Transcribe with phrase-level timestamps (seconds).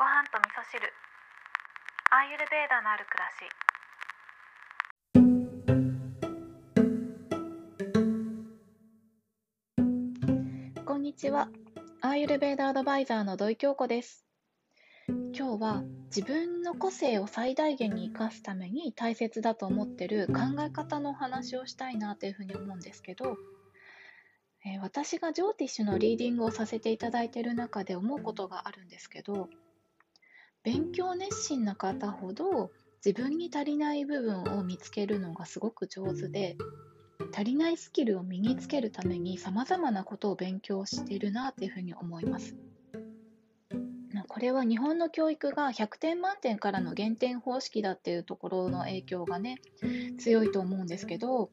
[0.00, 0.80] ご飯と味噌汁
[2.10, 3.28] アーユルベーダのある暮ら
[10.78, 11.50] しこんにちは。
[12.00, 14.24] アーユルベーダアドバイザーの土井京子です。
[15.36, 20.34] 今日は自分の個性を最大限に生かすために大切だと思ってる考
[20.66, 23.36] え方のお話をしたいなというふうに思うんですけど、
[24.64, 29.50] えー私がジョーティッシュのリーディングをさせていただいている中で思うことがあるんですけど、
[30.62, 32.70] 勉強熱心な方ほど
[33.04, 36.56] 自分に足りない部分を見つけるのがすごく上手で、
[37.32, 42.56] 足りないスキルを身につけるために様々なことを勉強しているなというふうに思います。
[44.12, 49.60] まあこれは日本の教育が100点満点からの減点方式だっていうところの影響がね
[50.18, 51.50] 強いと思うんですけど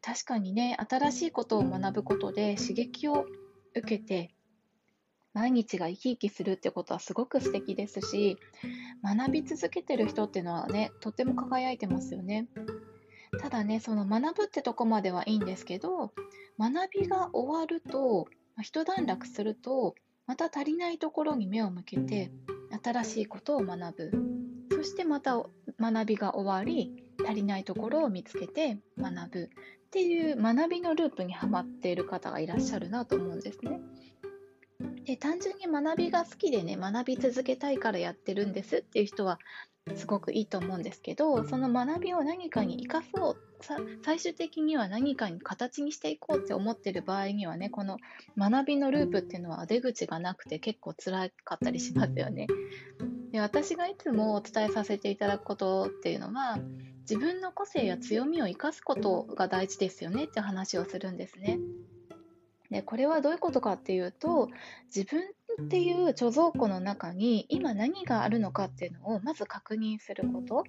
[0.00, 3.26] 確かにね新しいことを学ぶことで刺激を
[3.74, 4.34] 受けて
[5.34, 8.36] 毎日が生き生きするってことはすごく素敵ですし
[9.04, 12.48] 学び続けてる人っていうのはねとっても輝いてますよね。
[13.38, 16.12] ただね、その学ぶってとこまではいいんですけど、
[16.58, 18.26] 学びが終わると、
[18.60, 19.94] 一段落すると、
[20.26, 22.32] また足りないところに目を向けて、
[22.82, 24.10] 新しいことを学ぶ。
[24.72, 25.42] そしてまた
[25.78, 29.48] 学びが終わり、足りないところを見つけて学ぶっ
[29.90, 33.80] ていう学びのループにはまっている方がいらっしゃるなと思うんですね。
[35.04, 39.38] で単純に学びが好きでね学び続けたいからやってるんですっていう人は
[39.96, 47.96] すごくいいと思うんですけどその学びを何かに生かそうさ最終的には何かに形にしていこうって思ってる場合にはねこの
[48.38, 52.46] 学びのループっていうのは出口がなくて結構辛かったりしますよね。
[53.32, 56.58] で私がいつもお伝えさせていただくことっていうのは
[57.02, 61.58] 自分の個性や強みを生かすことが大事ですよねって話をするんですね。
[62.70, 64.48] でこれはどういうことかっていうと
[64.94, 65.22] 自分
[65.62, 70.64] っていう貯蔵庫の中に今何があるのかっていうのをまず確認すること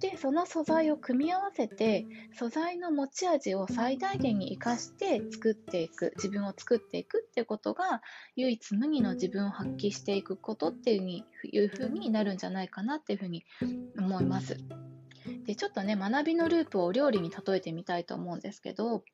[0.00, 8.02] でその素材を組み合わせて素材の持ち味を最大限に生かして作っていく自分を作っていくっていうことが
[8.36, 13.44] 唯一無二の自分を発揮していくことっていうふうにいうふうになるんじゃないかなっていうふうに
[13.98, 14.58] 思います。
[15.46, 19.04] でちょっとね学びのループをお料理に例えてみたいと思うんですけど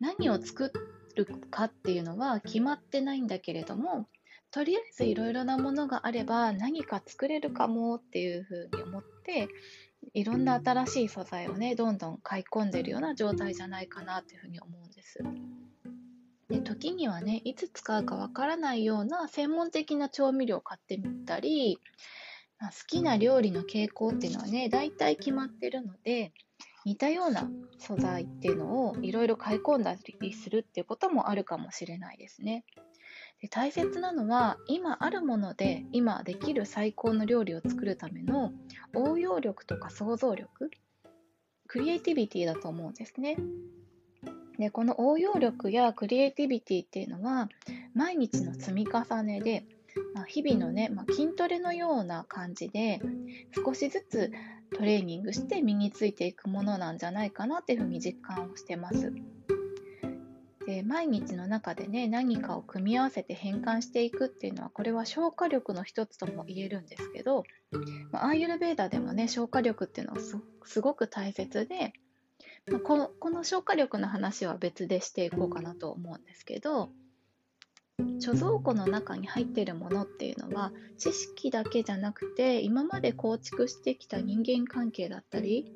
[0.00, 0.72] 何を作
[1.14, 4.08] るかっていうのは決まってないんだけれども
[4.50, 9.48] とりあえずいろいろなものがあれば何か作れるかもっていうふうに思って
[10.14, 15.18] いろんな新しい素材をねどんどん買い込んでるような状態じゃないかなっていうふうに思うんです。
[16.48, 21.78] で時にはねいつ使うかわからないような専門的な調味料を買ってみたり、
[22.58, 26.32] まあ好きな料理の傾向っていうのはね大体決まってるので
[26.84, 27.48] 似たような
[27.78, 32.64] 素材っていうのをいろいろ買い込んだりするっていうこともあるかもしれないですね。
[33.40, 38.52] で大切なのは今あるもので今できる最高の料理を作るための
[38.94, 40.70] 応用力とか想像力
[41.66, 43.36] クリエイティビティだと思うんですね。
[44.58, 47.48] でこの応用力やクリエイティビティっていうのは
[47.94, 49.64] 毎日の積み重ねで、
[50.14, 53.00] まあ、日々のね、まあ、筋トレのような感じで
[53.64, 54.32] 少しずつ
[54.76, 59.12] トレーニングして身についていくものなんじゃないかなっていうふうに実感をしてます。
[60.66, 67.42] で毎日の中でね何かを組み合わせて変換していくっていうのはこれは消化力の一つとも言えるんですけど、
[68.12, 71.92] まあ、アーユルベーダでもね消化力っていうのはすすごく大切で、
[72.70, 76.90] まあ、このこの消化力の話は別でしていこうかなと思うんですけど
[78.20, 85.72] 貯蔵庫の中に入っているものっていうのは知識だけじゃなくて今まで構築してきた人間関係だったり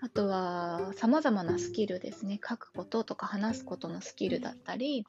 [0.00, 2.38] あとは様々なスキルですね。
[2.46, 5.06] 書くこととか話すことのスキルだったり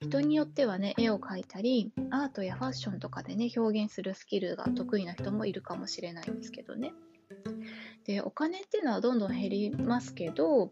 [0.00, 6.92] 人によってはね絵を描いたりアートやファッションとかでね表現するスキルが得意な人もいるかもしれないんですけどね。
[8.04, 10.70] でお金っていうのはどんどん減りますけど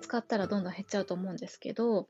[0.00, 2.06] 使ったらどんどん減っちゃうと思うんですけど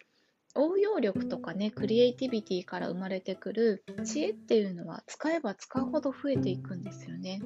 [0.54, 7.40] 応用力とかねクリエイティビティから生まれてくる知恵っていうのは使えば使うほど増えていくんですよね。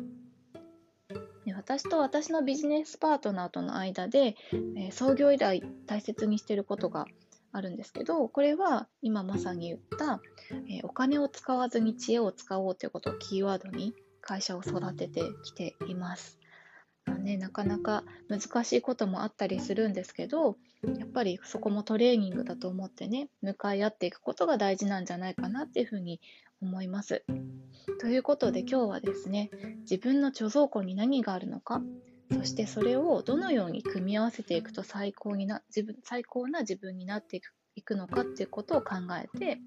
[1.45, 7.07] で私と私のビジネスパートナーとの間で、えー創業以来大切にしてることが
[7.53, 10.21] あるんですけどこれは今まさに言った、
[10.69, 16.41] えーお金を使わずに知恵を使おうということをキーワードに会社を育ててきています。
[17.15, 20.57] ね、なかなか難しいこともあったりするんですけど
[20.99, 26.21] やっぱりそこもトレーニングだと思ってね向かい合っていくことが大事なんじゃないかなっていうふうに
[26.63, 27.25] 思います。
[28.01, 29.51] ということで今日はですね
[29.81, 31.83] 自分の貯蔵庫に何があるのか
[32.33, 39.59] そしてそれをどのように組み合わせていくと最高にな自分最高な自分になっていくいくのかっていうことを考えて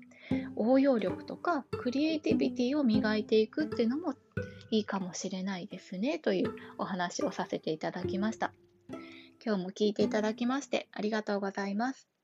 [0.56, 4.16] 応用力とかクリエイティビティを磨いていくっていうのも
[4.72, 8.54] いいかもしれないですねというお話をさせていただきました。
[9.44, 12.19] 今日も聞いていただきましてありがとうございます。